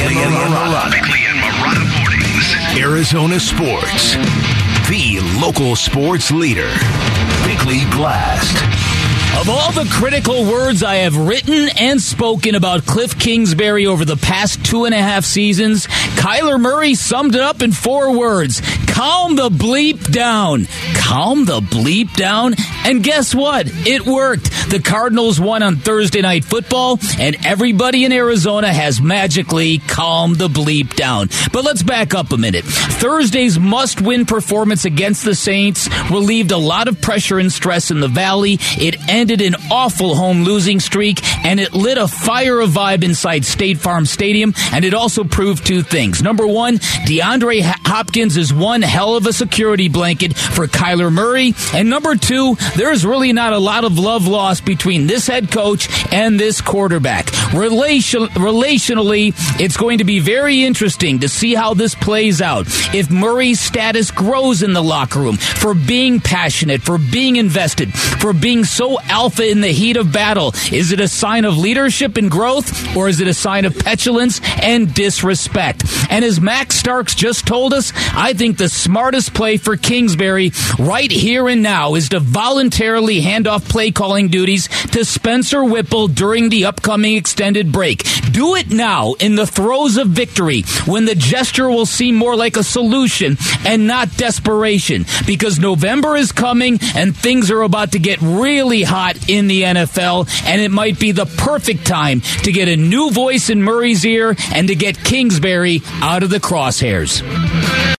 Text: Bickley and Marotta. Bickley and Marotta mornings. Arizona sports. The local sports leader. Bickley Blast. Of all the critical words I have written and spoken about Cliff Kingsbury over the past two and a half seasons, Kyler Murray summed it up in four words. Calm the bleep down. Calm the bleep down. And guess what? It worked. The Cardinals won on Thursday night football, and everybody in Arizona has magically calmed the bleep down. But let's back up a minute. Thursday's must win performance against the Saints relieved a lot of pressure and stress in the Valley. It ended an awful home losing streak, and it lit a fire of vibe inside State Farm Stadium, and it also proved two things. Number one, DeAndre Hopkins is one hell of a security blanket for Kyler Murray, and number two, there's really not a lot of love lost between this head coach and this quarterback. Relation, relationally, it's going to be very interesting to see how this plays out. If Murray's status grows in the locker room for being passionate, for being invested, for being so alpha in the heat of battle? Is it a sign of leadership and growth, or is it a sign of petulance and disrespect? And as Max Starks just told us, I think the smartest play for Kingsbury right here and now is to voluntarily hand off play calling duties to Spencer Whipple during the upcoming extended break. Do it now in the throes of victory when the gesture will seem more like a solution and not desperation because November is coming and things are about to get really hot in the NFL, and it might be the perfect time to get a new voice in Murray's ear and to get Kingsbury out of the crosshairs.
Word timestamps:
Bickley 0.00 0.16
and 0.16 0.32
Marotta. 0.32 0.90
Bickley 0.90 1.18
and 1.28 1.38
Marotta 1.40 1.84
mornings. 2.00 2.80
Arizona 2.80 3.38
sports. 3.38 4.14
The 4.88 5.20
local 5.38 5.76
sports 5.76 6.30
leader. 6.30 6.72
Bickley 7.44 7.84
Blast. 7.90 8.56
Of 9.38 9.50
all 9.50 9.72
the 9.72 9.86
critical 9.92 10.44
words 10.46 10.82
I 10.82 10.96
have 10.96 11.16
written 11.16 11.68
and 11.78 12.00
spoken 12.00 12.54
about 12.54 12.86
Cliff 12.86 13.18
Kingsbury 13.18 13.84
over 13.86 14.06
the 14.06 14.16
past 14.16 14.64
two 14.64 14.86
and 14.86 14.94
a 14.94 14.98
half 14.98 15.26
seasons, 15.26 15.86
Kyler 16.16 16.58
Murray 16.58 16.94
summed 16.94 17.34
it 17.34 17.42
up 17.42 17.60
in 17.60 17.70
four 17.70 18.16
words. 18.16 18.62
Calm 19.00 19.34
the 19.34 19.48
bleep 19.48 20.12
down. 20.12 20.66
Calm 20.94 21.46
the 21.46 21.60
bleep 21.60 22.14
down. 22.16 22.54
And 22.84 23.02
guess 23.02 23.34
what? 23.34 23.66
It 23.66 24.04
worked. 24.04 24.50
The 24.70 24.78
Cardinals 24.78 25.40
won 25.40 25.62
on 25.62 25.76
Thursday 25.76 26.20
night 26.20 26.44
football, 26.44 26.98
and 27.18 27.34
everybody 27.46 28.04
in 28.04 28.12
Arizona 28.12 28.70
has 28.70 29.00
magically 29.00 29.78
calmed 29.78 30.36
the 30.36 30.48
bleep 30.48 30.96
down. 30.96 31.30
But 31.50 31.64
let's 31.64 31.82
back 31.82 32.14
up 32.14 32.30
a 32.32 32.36
minute. 32.36 32.66
Thursday's 32.66 33.58
must 33.58 34.02
win 34.02 34.26
performance 34.26 34.84
against 34.84 35.24
the 35.24 35.34
Saints 35.34 35.88
relieved 36.10 36.52
a 36.52 36.58
lot 36.58 36.86
of 36.86 37.00
pressure 37.00 37.38
and 37.38 37.50
stress 37.50 37.90
in 37.90 38.00
the 38.00 38.08
Valley. 38.08 38.58
It 38.78 38.96
ended 39.08 39.40
an 39.40 39.56
awful 39.70 40.14
home 40.14 40.44
losing 40.44 40.78
streak, 40.78 41.26
and 41.42 41.58
it 41.58 41.72
lit 41.72 41.96
a 41.96 42.06
fire 42.06 42.60
of 42.60 42.70
vibe 42.70 43.02
inside 43.02 43.46
State 43.46 43.78
Farm 43.78 44.04
Stadium, 44.04 44.52
and 44.72 44.84
it 44.84 44.92
also 44.92 45.24
proved 45.24 45.66
two 45.66 45.82
things. 45.82 46.22
Number 46.22 46.46
one, 46.46 46.76
DeAndre 47.06 47.62
Hopkins 47.62 48.36
is 48.36 48.52
one 48.52 48.82
hell 48.90 49.14
of 49.14 49.26
a 49.26 49.32
security 49.32 49.88
blanket 49.88 50.36
for 50.36 50.66
Kyler 50.66 51.12
Murray, 51.12 51.54
and 51.72 51.88
number 51.88 52.16
two, 52.16 52.56
there's 52.76 53.06
really 53.06 53.32
not 53.32 53.52
a 53.52 53.58
lot 53.58 53.84
of 53.84 53.98
love 53.98 54.26
lost 54.26 54.64
between 54.64 55.06
this 55.06 55.28
head 55.28 55.52
coach 55.52 55.88
and 56.12 56.38
this 56.38 56.60
quarterback. 56.60 57.30
Relation, 57.54 58.26
relationally, 58.34 59.32
it's 59.60 59.76
going 59.76 59.98
to 59.98 60.04
be 60.04 60.18
very 60.18 60.64
interesting 60.64 61.20
to 61.20 61.28
see 61.28 61.54
how 61.54 61.74
this 61.74 61.94
plays 61.94 62.42
out. 62.42 62.66
If 62.92 63.10
Murray's 63.10 63.60
status 63.60 64.10
grows 64.10 64.62
in 64.62 64.72
the 64.72 64.82
locker 64.82 65.20
room 65.20 65.36
for 65.36 65.74
being 65.74 66.20
passionate, 66.20 66.82
for 66.82 66.98
being 66.98 67.36
invested, 67.36 67.92
for 67.94 68.32
being 68.32 68.64
so 68.64 68.98
alpha 69.02 69.48
in 69.48 69.60
the 69.60 69.68
heat 69.68 69.96
of 69.96 70.12
battle? 70.12 70.52
Is 70.72 70.90
it 70.90 71.00
a 71.00 71.08
sign 71.08 71.44
of 71.44 71.56
leadership 71.56 72.16
and 72.16 72.30
growth, 72.30 72.96
or 72.96 73.08
is 73.08 73.20
it 73.20 73.28
a 73.28 73.34
sign 73.34 73.64
of 73.64 73.78
petulance 73.78 74.40
and 74.62 74.92
disrespect? 74.92 75.84
And 76.10 76.24
as 76.24 76.40
Max 76.40 76.76
Starks 76.76 77.14
just 77.14 77.46
told 77.46 77.72
us, 77.72 77.92
I 78.14 78.32
think 78.32 78.58
the 78.58 78.68
smartest 78.80 79.34
play 79.34 79.56
for 79.56 79.76
Kingsbury 79.76 80.52
right 80.78 81.10
here 81.10 81.48
and 81.48 81.62
now 81.62 81.94
is 81.94 82.08
to 82.10 82.20
voluntarily 82.20 83.20
hand 83.20 83.46
off 83.46 83.68
play 83.68 83.90
calling 83.90 84.28
duties 84.28 84.68
to 84.92 85.04
Spencer 85.04 85.62
Whipple 85.62 86.08
during 86.08 86.48
the 86.48 86.64
upcoming 86.64 87.16
extended 87.16 87.72
break. 87.72 88.04
Do 88.32 88.54
it 88.54 88.70
now 88.70 89.14
in 89.14 89.34
the 89.34 89.46
throes 89.46 89.96
of 89.96 90.08
victory 90.08 90.62
when 90.86 91.04
the 91.04 91.14
gesture 91.14 91.68
will 91.68 91.86
seem 91.86 92.14
more 92.14 92.36
like 92.36 92.56
a 92.56 92.64
solution 92.64 93.36
and 93.66 93.86
not 93.86 94.16
desperation 94.16 95.04
because 95.26 95.58
November 95.58 96.16
is 96.16 96.32
coming 96.32 96.78
and 96.94 97.14
things 97.14 97.50
are 97.50 97.62
about 97.62 97.92
to 97.92 97.98
get 97.98 98.20
really 98.22 98.82
hot 98.82 99.28
in 99.28 99.46
the 99.46 99.62
NFL, 99.62 100.28
and 100.46 100.60
it 100.60 100.70
might 100.70 100.98
be 100.98 101.12
the 101.12 101.26
perfect 101.26 101.86
time 101.86 102.20
to 102.44 102.52
get 102.52 102.68
a 102.68 102.76
new 102.76 103.10
voice 103.10 103.50
in 103.50 103.62
Murray's 103.62 104.04
ear 104.04 104.34
and 104.54 104.68
to 104.68 104.74
get 104.74 104.96
Kingsbury 105.04 105.82
out 106.00 106.22
of 106.22 106.30
the 106.30 106.40
crosshairs. 106.40 107.90